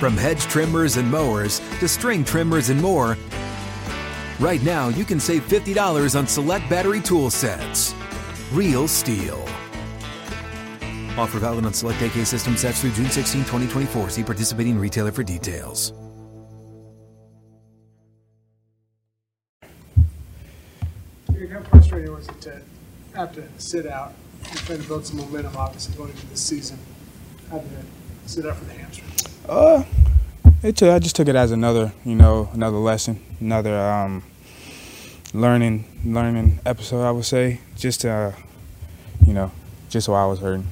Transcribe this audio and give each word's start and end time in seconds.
From 0.00 0.16
hedge 0.16 0.44
trimmers 0.44 0.96
and 0.96 1.10
mowers 1.10 1.60
to 1.78 1.86
string 1.86 2.24
trimmers 2.24 2.70
and 2.70 2.80
more, 2.80 3.18
right 4.38 4.62
now 4.62 4.88
you 4.88 5.04
can 5.04 5.20
save 5.20 5.46
$50 5.46 6.18
on 6.18 6.26
select 6.26 6.70
battery 6.70 7.02
tool 7.02 7.28
sets. 7.28 7.94
Real 8.50 8.88
STIHL. 8.88 9.38
Offer 11.18 11.40
valid 11.40 11.66
on 11.66 11.74
select 11.74 12.00
AK 12.00 12.24
system 12.24 12.56
sets 12.56 12.80
through 12.80 12.92
June 12.92 13.10
16, 13.10 13.42
2024. 13.42 14.08
See 14.08 14.22
participating 14.22 14.78
retailer 14.78 15.12
for 15.12 15.22
details. 15.22 15.92
How 21.52 21.60
frustrating 21.64 22.14
was 22.14 22.26
it 22.26 22.40
to 22.40 22.62
have 23.16 23.34
to 23.34 23.42
sit 23.58 23.86
out 23.86 24.14
and 24.48 24.58
try 24.60 24.78
to 24.78 24.82
build 24.84 25.04
some 25.04 25.18
momentum, 25.18 25.54
obviously, 25.58 25.94
going 25.94 26.08
into 26.08 26.24
this 26.28 26.40
season? 26.40 26.78
Having 27.50 27.68
to 27.68 28.28
sit 28.30 28.46
out 28.46 28.56
for 28.56 28.64
the 28.64 28.72
hamstring? 28.72 29.10
Uh, 29.50 29.82
it 30.62 30.76
took, 30.76 30.90
I 30.90 31.00
just 31.00 31.16
took 31.16 31.26
it 31.26 31.34
as 31.34 31.50
another, 31.50 31.92
you 32.04 32.14
know, 32.14 32.48
another 32.52 32.76
lesson, 32.76 33.20
another 33.40 33.76
um, 33.76 34.22
learning, 35.34 35.86
learning 36.04 36.60
episode. 36.64 37.02
I 37.02 37.10
would 37.10 37.24
say, 37.24 37.58
just 37.76 38.02
to, 38.02 38.10
uh, 38.10 38.32
you 39.26 39.32
know, 39.32 39.50
just 39.88 40.08
while 40.08 40.24
I 40.24 40.30
was 40.30 40.38
hurting. 40.38 40.68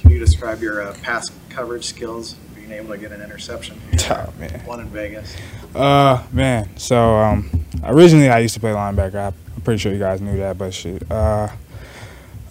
Can 0.00 0.10
you 0.10 0.18
describe 0.18 0.60
your 0.60 0.82
uh, 0.82 0.96
pass 1.02 1.30
coverage 1.50 1.84
skills? 1.84 2.34
Being 2.56 2.72
able 2.72 2.88
to 2.88 2.98
get 2.98 3.12
an 3.12 3.22
interception. 3.22 3.80
Oh, 4.10 4.32
man. 4.40 4.60
One 4.64 4.80
in 4.80 4.88
Vegas. 4.88 5.36
Uh, 5.72 6.24
man. 6.32 6.76
So 6.78 7.14
um, 7.14 7.64
originally 7.84 8.28
I 8.28 8.40
used 8.40 8.54
to 8.54 8.60
play 8.60 8.72
linebacker. 8.72 9.32
I'm 9.54 9.62
pretty 9.62 9.78
sure 9.78 9.92
you 9.92 9.98
guys 10.00 10.20
knew 10.20 10.36
that, 10.38 10.58
but 10.58 10.74
shit. 10.74 11.08
Uh, 11.08 11.48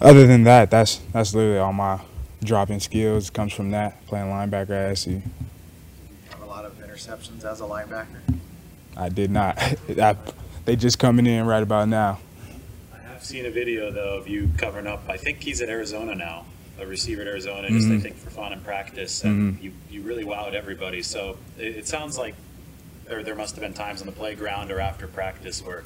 other 0.00 0.26
than 0.26 0.44
that, 0.44 0.70
that's 0.70 1.00
that's 1.12 1.34
literally 1.34 1.58
all 1.58 1.72
my 1.72 2.00
dropping 2.42 2.80
skills 2.80 3.30
comes 3.30 3.52
from 3.52 3.70
that 3.72 4.06
playing 4.06 4.26
linebacker 4.26 4.70
at 4.70 4.98
SC. 4.98 5.06
You 5.06 5.22
have 6.30 6.42
a 6.42 6.46
lot 6.46 6.64
of 6.64 6.78
interceptions 6.78 7.44
as 7.44 7.60
a 7.60 7.64
linebacker. 7.64 8.20
I 8.96 9.08
did 9.08 9.30
not. 9.30 9.58
I, 9.88 10.16
they 10.64 10.76
just 10.76 10.98
coming 10.98 11.26
in 11.26 11.46
right 11.46 11.62
about 11.62 11.88
now. 11.88 12.20
I 12.92 12.98
have 13.12 13.24
seen 13.24 13.46
a 13.46 13.50
video 13.50 13.90
though 13.90 14.18
of 14.18 14.28
you 14.28 14.50
covering 14.58 14.86
up. 14.86 15.02
I 15.08 15.16
think 15.16 15.42
he's 15.42 15.60
at 15.60 15.68
Arizona 15.68 16.14
now, 16.14 16.44
a 16.78 16.86
receiver 16.86 17.22
at 17.22 17.28
Arizona, 17.28 17.68
just 17.68 17.86
I 17.86 17.90
mm-hmm. 17.90 18.00
think 18.00 18.16
for 18.16 18.30
fun 18.30 18.52
and 18.52 18.64
practice. 18.64 19.24
And 19.24 19.54
mm-hmm. 19.54 19.64
you, 19.64 19.72
you 19.90 20.02
really 20.02 20.24
wowed 20.24 20.54
everybody. 20.54 21.02
So 21.02 21.38
it, 21.58 21.76
it 21.76 21.88
sounds 21.88 22.18
like 22.18 22.34
there 23.06 23.22
there 23.22 23.34
must 23.34 23.54
have 23.54 23.62
been 23.62 23.74
times 23.74 24.00
on 24.00 24.06
the 24.06 24.12
playground 24.12 24.70
or 24.70 24.80
after 24.80 25.06
practice 25.06 25.62
where 25.62 25.82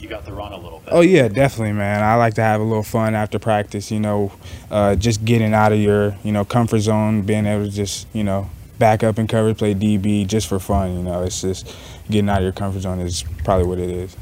you 0.00 0.08
got 0.08 0.24
to 0.26 0.32
run 0.32 0.52
a 0.52 0.58
little 0.58 0.80
bit. 0.80 0.88
Oh 0.92 1.00
yeah, 1.00 1.28
definitely, 1.28 1.72
man. 1.72 2.02
I 2.02 2.16
like 2.16 2.34
to 2.34 2.42
have 2.42 2.60
a 2.60 2.64
little 2.64 2.82
fun 2.82 3.14
after 3.14 3.38
practice. 3.38 3.90
You 3.90 4.00
know, 4.00 4.32
uh, 4.70 4.96
just 4.96 5.24
getting 5.24 5.54
out 5.54 5.72
of 5.72 5.78
your 5.78 6.16
you 6.24 6.32
know 6.32 6.44
comfort 6.44 6.80
zone, 6.80 7.22
being 7.22 7.46
able 7.46 7.66
to 7.66 7.70
just 7.70 8.06
you 8.12 8.24
know 8.24 8.50
back 8.82 9.04
up 9.04 9.16
and 9.16 9.28
cover, 9.28 9.54
play 9.54 9.74
DB 9.74 10.26
just 10.26 10.48
for 10.48 10.58
fun. 10.58 10.96
You 10.96 11.02
know, 11.04 11.22
it's 11.22 11.40
just 11.40 11.72
getting 12.10 12.28
out 12.28 12.38
of 12.38 12.42
your 12.42 12.52
comfort 12.52 12.80
zone 12.80 12.98
is 12.98 13.22
probably 13.44 13.66
what 13.66 13.78
it 13.78 13.88
is. 13.88 14.16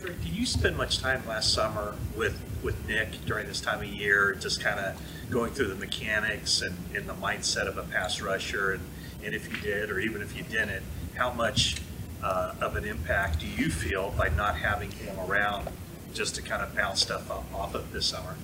Did 0.00 0.14
you 0.24 0.46
spend 0.46 0.76
much 0.76 1.00
time 1.00 1.26
last 1.26 1.52
summer 1.52 1.96
with, 2.16 2.40
with 2.62 2.86
Nick 2.86 3.24
during 3.26 3.48
this 3.48 3.60
time 3.60 3.80
of 3.80 3.86
year, 3.86 4.36
just 4.38 4.62
kind 4.62 4.78
of 4.78 5.00
going 5.28 5.50
through 5.50 5.66
the 5.66 5.74
mechanics 5.74 6.62
and, 6.62 6.76
and 6.94 7.08
the 7.08 7.14
mindset 7.14 7.66
of 7.66 7.76
a 7.76 7.82
pass 7.82 8.20
rusher? 8.20 8.74
And, 8.74 8.82
and 9.24 9.34
if 9.34 9.50
you 9.50 9.60
did, 9.60 9.90
or 9.90 9.98
even 9.98 10.22
if 10.22 10.36
you 10.36 10.44
didn't, 10.44 10.84
how 11.16 11.32
much 11.32 11.76
uh, 12.24 12.54
of 12.62 12.74
an 12.74 12.84
impact 12.84 13.40
do 13.40 13.46
you 13.46 13.68
feel 13.68 14.12
by 14.16 14.30
not 14.30 14.56
having 14.56 14.90
him 14.90 15.16
around 15.20 15.68
just 16.14 16.34
to 16.36 16.42
kind 16.42 16.62
of 16.62 16.74
bounce 16.74 17.02
stuff 17.02 17.30
up, 17.30 17.44
off 17.54 17.74
of 17.74 17.92
this 17.92 18.06
summer? 18.06 18.36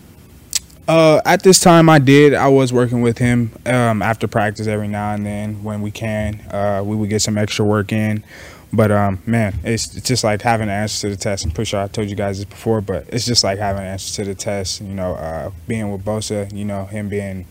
Uh, 0.86 1.20
at 1.24 1.42
this 1.42 1.60
time, 1.60 1.88
I 1.88 1.98
did. 1.98 2.34
I 2.34 2.48
was 2.48 2.72
working 2.72 3.00
with 3.00 3.18
him 3.18 3.52
um, 3.64 4.02
after 4.02 4.26
practice 4.26 4.66
every 4.66 4.88
now 4.88 5.14
and 5.14 5.24
then 5.24 5.62
when 5.62 5.82
we 5.82 5.90
can. 5.90 6.40
Uh, 6.50 6.82
we 6.84 6.96
would 6.96 7.08
get 7.08 7.22
some 7.22 7.38
extra 7.38 7.64
work 7.64 7.92
in. 7.92 8.24
But 8.72 8.90
um, 8.90 9.22
man, 9.26 9.58
it's, 9.64 9.96
it's 9.96 10.06
just 10.06 10.24
like 10.24 10.42
having 10.42 10.68
answers 10.68 11.00
to 11.00 11.08
the 11.10 11.16
test. 11.16 11.44
I'm 11.44 11.50
pretty 11.50 11.68
sure 11.68 11.80
I 11.80 11.88
told 11.88 12.08
you 12.08 12.16
guys 12.16 12.38
this 12.38 12.44
before, 12.44 12.80
but 12.80 13.06
it's 13.08 13.24
just 13.24 13.42
like 13.44 13.58
having 13.58 13.82
answers 13.82 14.14
to 14.16 14.24
the 14.24 14.34
test. 14.34 14.80
You 14.80 14.94
know, 14.94 15.14
uh, 15.14 15.50
being 15.66 15.90
with 15.90 16.04
Bosa, 16.04 16.52
you 16.52 16.64
know, 16.64 16.84
him 16.86 17.08
being 17.08 17.46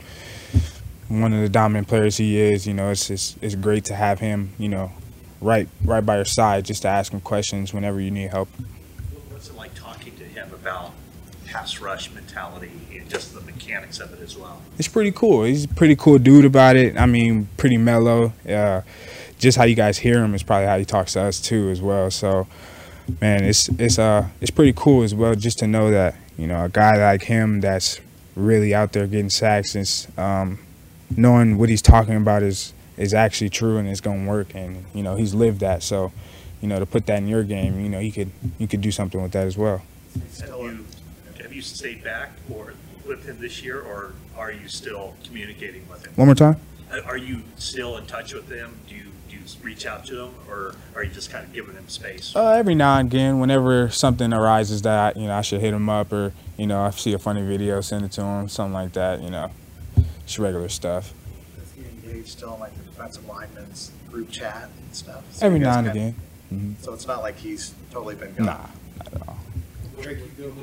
one 1.07 1.33
of 1.33 1.41
the 1.41 1.49
dominant 1.49 1.87
players 1.87 2.17
he 2.17 2.39
is. 2.39 2.67
You 2.67 2.73
know, 2.73 2.89
it's 2.89 3.07
just, 3.07 3.41
it's 3.41 3.55
great 3.55 3.85
to 3.85 3.95
have 3.95 4.19
him. 4.19 4.51
You 4.57 4.69
know, 4.69 4.91
right 5.41 5.67
right 5.83 6.05
by 6.05 6.17
your 6.17 6.25
side, 6.25 6.65
just 6.65 6.81
to 6.83 6.87
ask 6.87 7.11
him 7.11 7.21
questions 7.21 7.73
whenever 7.73 7.99
you 7.99 8.11
need 8.11 8.29
help. 8.29 8.49
What's 9.29 9.49
it 9.49 9.55
like 9.55 9.73
talking 9.75 10.15
to 10.17 10.23
him 10.23 10.51
about 10.53 10.91
pass 11.45 11.79
rush 11.79 12.11
mentality 12.11 12.71
and 12.93 13.09
just 13.09 13.33
the 13.33 13.41
mechanics 13.41 13.99
of 13.99 14.13
it 14.13 14.19
as 14.21 14.37
well? 14.37 14.61
It's 14.77 14.87
pretty 14.87 15.11
cool. 15.11 15.43
He's 15.43 15.65
a 15.65 15.67
pretty 15.69 15.95
cool 15.95 16.17
dude 16.17 16.45
about 16.45 16.75
it. 16.75 16.97
I 16.97 17.05
mean, 17.05 17.49
pretty 17.57 17.77
mellow. 17.77 18.33
Uh, 18.47 18.81
just 19.39 19.57
how 19.57 19.63
you 19.63 19.75
guys 19.75 19.97
hear 19.99 20.23
him 20.23 20.35
is 20.35 20.43
probably 20.43 20.67
how 20.67 20.77
he 20.77 20.85
talks 20.85 21.13
to 21.13 21.21
us 21.21 21.39
too, 21.39 21.69
as 21.69 21.81
well. 21.81 22.11
So, 22.11 22.47
man, 23.21 23.43
it's 23.43 23.69
it's 23.69 23.97
uh 23.97 24.27
it's 24.41 24.51
pretty 24.51 24.73
cool 24.75 25.03
as 25.03 25.15
well, 25.15 25.35
just 25.35 25.59
to 25.59 25.67
know 25.67 25.89
that 25.91 26.15
you 26.37 26.47
know 26.47 26.65
a 26.65 26.69
guy 26.69 26.97
like 26.97 27.23
him 27.23 27.61
that's 27.61 27.99
really 28.35 28.73
out 28.73 28.93
there 28.93 29.05
getting 29.07 29.29
sacks 29.29 29.75
and 29.75 30.17
um, 30.17 30.59
knowing 31.15 31.57
what 31.57 31.69
he's 31.69 31.81
talking 31.81 32.15
about 32.15 32.43
is 32.43 32.73
is 32.99 33.13
actually 33.13 33.49
true 33.49 33.77
and 33.77 33.87
it's 33.87 34.01
gonna 34.01 34.29
work, 34.29 34.53
and 34.53 34.85
you 34.93 35.01
know 35.01 35.15
he's 35.15 35.33
lived 35.33 35.61
that. 35.61 35.81
So, 35.81 36.11
you 36.61 36.67
know, 36.67 36.77
to 36.77 36.85
put 36.85 37.07
that 37.07 37.17
in 37.17 37.27
your 37.27 37.43
game, 37.43 37.79
you 37.79 37.89
know, 37.89 37.99
you 37.99 38.11
could 38.11 38.29
you 38.59 38.67
could 38.67 38.81
do 38.81 38.91
something 38.91 39.19
with 39.21 39.31
that 39.31 39.47
as 39.47 39.57
well. 39.57 39.81
Have 40.41 40.49
you, 40.49 40.85
have 41.41 41.53
you 41.53 41.61
stayed 41.61 42.03
back 42.03 42.31
or 42.53 42.73
with 43.07 43.25
him 43.25 43.39
this 43.39 43.63
year, 43.63 43.81
or 43.81 44.13
are 44.37 44.51
you 44.51 44.67
still 44.67 45.15
communicating 45.25 45.87
with 45.89 46.05
him? 46.05 46.13
One 46.15 46.27
more 46.27 46.35
time. 46.35 46.57
Uh, 46.91 47.01
Are 47.05 47.17
you 47.17 47.43
still 47.57 47.97
in 47.97 48.05
touch 48.07 48.33
with 48.33 48.49
him? 48.49 48.75
Do 48.87 48.95
you, 48.95 49.03
do 49.29 49.35
you 49.35 49.41
reach 49.61 49.85
out 49.85 50.05
to 50.05 50.23
him, 50.23 50.31
or 50.49 50.73
are 50.95 51.03
you 51.03 51.11
just 51.11 51.29
kind 51.29 51.45
of 51.45 51.53
giving 51.53 51.75
him 51.75 51.87
space? 51.87 52.35
Uh, 52.35 52.49
every 52.49 52.73
now 52.73 52.97
and 52.97 53.13
again, 53.13 53.39
whenever 53.39 53.89
something 53.91 54.33
arises 54.33 54.81
that 54.81 55.15
you 55.15 55.27
know 55.27 55.35
I 55.35 55.41
should 55.41 55.61
hit 55.61 55.73
him 55.73 55.87
up, 55.87 56.11
or 56.11 56.33
you 56.57 56.65
know 56.65 56.81
I 56.81 56.89
see 56.89 57.13
a 57.13 57.19
funny 57.19 57.43
video, 57.43 57.79
send 57.81 58.05
it 58.05 58.11
to 58.13 58.23
him, 58.23 58.49
something 58.49 58.73
like 58.73 58.93
that. 58.93 59.21
You 59.21 59.29
know, 59.29 59.51
just 60.25 60.39
regular 60.39 60.67
stuff. 60.69 61.13
Is 62.19 62.25
he 62.25 62.31
still 62.31 62.53
in 62.55 62.59
like 62.59 62.75
the 62.77 62.83
defensive 62.83 63.25
lineman's 63.27 63.91
group 64.11 64.29
chat 64.29 64.69
and 64.77 64.95
stuff? 64.95 65.23
So 65.31 65.45
Every 65.45 65.59
now 65.59 65.79
and 65.79 65.87
kinda- 65.87 66.13
again. 66.51 66.75
So 66.81 66.93
it's 66.93 67.07
not 67.07 67.21
like 67.21 67.37
he's 67.37 67.73
totally 67.91 68.15
been 68.15 68.33
gone. 68.35 68.45
Nah, 68.47 68.53
not 68.97 69.13
at 69.13 69.27
all. 69.27 69.39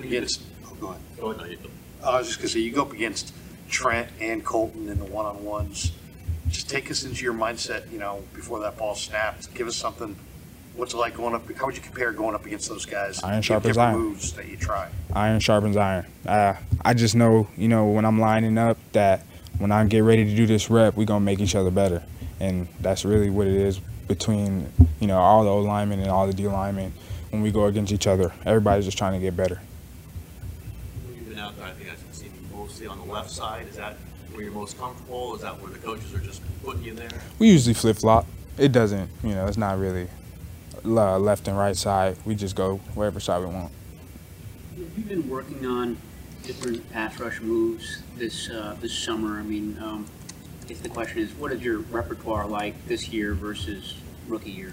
against, 0.02 0.42
oh, 0.66 0.74
go 0.80 0.88
ahead. 0.88 1.00
Go 1.20 1.30
ahead. 1.30 1.58
I 2.04 2.18
was 2.18 2.26
just 2.26 2.38
gonna 2.40 2.48
say, 2.48 2.60
you 2.60 2.72
go 2.72 2.82
up 2.82 2.92
against 2.92 3.32
Trent 3.68 4.08
and 4.20 4.44
Colton 4.44 4.88
in 4.88 4.98
the 4.98 5.04
one-on-ones. 5.04 5.92
Just 6.48 6.68
take 6.68 6.90
us 6.90 7.04
into 7.04 7.24
your 7.24 7.34
mindset, 7.34 7.90
you 7.92 7.98
know, 7.98 8.22
before 8.34 8.60
that 8.60 8.76
ball 8.76 8.94
snapped. 8.94 9.52
Give 9.54 9.66
us 9.66 9.76
something. 9.76 10.16
What's 10.74 10.92
it 10.92 10.98
like 10.98 11.16
going 11.16 11.34
up? 11.34 11.50
How 11.56 11.66
would 11.66 11.76
you 11.76 11.82
compare 11.82 12.12
going 12.12 12.34
up 12.34 12.44
against 12.46 12.68
those 12.68 12.84
guys? 12.84 13.22
Iron 13.22 13.42
sharpens 13.42 13.78
iron. 13.78 13.98
Moves 13.98 14.32
that 14.34 14.46
you 14.48 14.56
try. 14.56 14.88
Iron 15.14 15.40
sharpens 15.40 15.76
iron. 15.76 16.04
Uh, 16.26 16.54
I 16.84 16.94
just 16.94 17.14
know, 17.14 17.48
you 17.56 17.68
know, 17.68 17.86
when 17.86 18.04
I'm 18.04 18.20
lining 18.20 18.58
up, 18.58 18.76
that 18.92 19.24
when 19.58 19.72
I 19.72 19.84
get 19.84 20.00
ready 20.00 20.24
to 20.24 20.34
do 20.34 20.46
this 20.46 20.70
rep, 20.70 20.96
we're 20.96 21.06
gonna 21.06 21.24
make 21.24 21.40
each 21.40 21.54
other 21.54 21.70
better, 21.70 22.02
and 22.40 22.68
that's 22.80 23.04
really 23.04 23.30
what 23.30 23.46
it 23.46 23.54
is 23.54 23.80
between, 24.08 24.72
you 25.00 25.06
know, 25.06 25.18
all 25.18 25.44
the 25.44 25.50
O 25.50 25.60
linemen 25.60 26.00
and 26.00 26.10
all 26.10 26.26
the 26.26 26.34
D 26.34 26.46
linemen. 26.46 26.92
When 27.30 27.42
we 27.42 27.50
go 27.50 27.66
against 27.66 27.92
each 27.92 28.06
other, 28.06 28.32
everybody's 28.44 28.84
just 28.84 28.96
trying 28.96 29.12
to 29.14 29.18
get 29.18 29.36
better. 29.36 29.60
You've 31.14 31.28
been 31.28 31.38
out 31.38 31.56
there, 31.56 31.66
I 31.66 31.72
think 31.72 31.90
I've 31.90 32.14
seen 32.14 32.30
you 32.34 32.56
mostly 32.56 32.86
on 32.86 32.98
the 32.98 33.12
left 33.12 33.30
side. 33.30 33.66
Is 33.68 33.76
that 33.76 33.96
where 34.32 34.44
you're 34.44 34.52
most 34.52 34.78
comfortable? 34.78 35.34
Is 35.34 35.42
that 35.42 35.60
where 35.60 35.72
the 35.72 35.78
coaches 35.78 36.14
are 36.14 36.20
just 36.20 36.40
putting 36.64 36.84
you 36.84 36.94
there? 36.94 37.10
We 37.38 37.50
usually 37.50 37.74
flip 37.74 37.96
flop. 37.96 38.26
It 38.58 38.72
doesn't, 38.72 39.10
you 39.22 39.34
know, 39.34 39.46
it's 39.46 39.56
not 39.56 39.78
really 39.78 40.08
left 40.84 41.48
and 41.48 41.58
right 41.58 41.76
side. 41.76 42.16
We 42.24 42.36
just 42.36 42.54
go 42.54 42.76
wherever 42.94 43.18
side 43.18 43.40
we 43.40 43.46
want. 43.46 43.72
Have 44.78 44.98
you 44.98 45.04
been 45.04 45.28
working 45.28 45.66
on 45.66 45.96
different 46.46 46.90
pass 46.92 47.18
rush 47.18 47.40
moves 47.40 48.02
this 48.16 48.48
uh, 48.50 48.76
this 48.80 48.96
summer? 48.96 49.38
I 49.38 49.42
mean, 49.42 49.76
um, 49.82 50.06
I 50.62 50.68
guess 50.68 50.80
the 50.80 50.88
question 50.88 51.18
is, 51.18 51.32
what 51.34 51.52
is 51.52 51.62
your 51.62 51.78
repertoire 51.78 52.46
like 52.46 52.86
this 52.86 53.08
year 53.08 53.34
versus 53.34 53.94
rookie 54.28 54.50
year? 54.50 54.72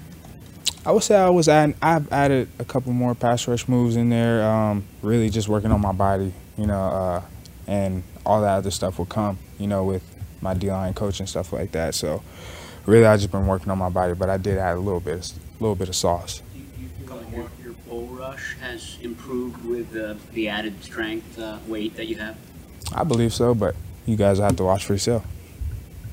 I 0.86 0.92
would 0.92 1.04
say 1.04 1.16
I 1.16 1.30
was 1.30 1.48
add, 1.48 1.76
I've 1.82 2.12
added 2.12 2.50
a 2.60 2.66
couple 2.66 2.92
more 2.92 3.16
pass 3.16 3.48
rush 3.48 3.68
moves 3.68 3.96
in 3.96 4.10
there. 4.10 4.44
Um, 4.44 4.86
really 5.02 5.30
just 5.30 5.48
working 5.48 5.72
on 5.72 5.80
my 5.80 5.94
body, 5.94 6.34
you 6.58 6.68
know, 6.68 6.82
uh, 6.82 7.22
and 7.68 8.04
all 8.26 8.42
that 8.42 8.56
other 8.56 8.72
stuff 8.72 8.98
will 8.98 9.06
come, 9.06 9.40
you 9.60 9.68
know, 9.68 9.86
with 9.86 10.04
my 10.42 10.54
D 10.54 10.70
line 10.70 10.94
coach 10.94 11.20
and 11.20 11.30
stuff 11.30 11.54
like 11.54 11.72
that. 11.72 11.96
So 11.96 12.22
really, 12.86 13.06
I've 13.06 13.20
just 13.20 13.32
been 13.32 13.48
working 13.48 13.72
on 13.72 13.78
my 13.78 13.90
body, 13.90 14.14
but 14.14 14.30
I 14.30 14.38
did 14.38 14.58
add 14.58 14.76
a 14.76 14.80
little 14.80 15.00
bit, 15.00 15.34
a 15.60 15.64
little 15.64 15.76
bit 15.76 15.90
of 15.90 15.96
sauce. 15.96 16.42
Your, 17.36 17.50
your 17.64 17.74
bull 17.88 18.08
rush 18.08 18.56
has 18.62 18.98
improved 19.02 19.64
with 19.66 19.96
uh, 19.96 20.16
the 20.34 20.50
added 20.50 20.84
strength, 20.84 21.38
uh, 21.40 21.60
weight 21.68 21.96
that 21.96 22.08
you 22.08 22.16
have? 22.16 22.38
I 22.94 23.04
believe 23.04 23.34
so, 23.34 23.54
but 23.54 23.76
you 24.06 24.16
guys 24.16 24.40
have 24.40 24.56
to 24.58 24.64
watch 24.64 24.86
for 24.86 24.94
yourself. 24.94 25.26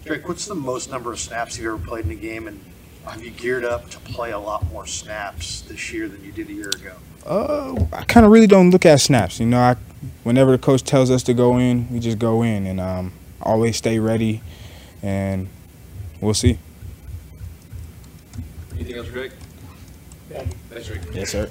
Drake, 0.05 0.27
what's 0.27 0.47
the 0.47 0.55
most 0.55 0.91
number 0.91 1.13
of 1.13 1.21
snaps 1.21 1.59
you've 1.59 1.67
ever 1.67 1.79
played 1.79 2.05
in 2.05 2.11
a 2.11 2.15
game, 2.15 2.49
and 2.49 2.61
have 3.05 3.23
you 3.23 3.31
geared 3.31 3.65
up 3.65 3.91
to 3.91 3.99
play 4.01 4.31
a 4.31 4.39
lot 4.39 4.65
more 4.71 4.87
snaps 4.87 5.61
this 5.63 5.93
year 5.93 6.09
than 6.09 6.25
you 6.25 6.33
did 6.33 6.49
a 6.49 6.53
year 6.53 6.71
ago? 6.71 6.95
Uh, 7.27 7.87
I 7.93 8.05
kind 8.05 8.25
of 8.25 8.33
really 8.33 8.47
don't 8.47 8.71
look 8.71 8.87
at 8.87 9.01
snaps. 9.01 9.41
You 9.41 9.47
know, 9.47 9.59
I, 9.59 9.77
whenever 10.23 10.53
the 10.53 10.59
coach 10.59 10.83
tells 10.83 11.11
us 11.11 11.23
to 11.25 11.35
go 11.35 11.59
in, 11.59 11.91
we 11.93 12.01
just 12.01 12.19
go 12.19 12.43
in 12.43 12.67
and 12.67 12.81
um, 12.81 13.13
always 13.43 13.77
stay 13.77 13.99
ready, 13.99 14.43
and 15.03 15.49
we'll 16.21 16.35
see. 16.35 16.59
Anything 18.75 18.97
else, 18.97 19.09
Drake? 19.09 19.33
Thanks, 20.31 20.87
Drake. 20.87 21.01
Yes, 21.13 21.31
sir. 21.31 21.51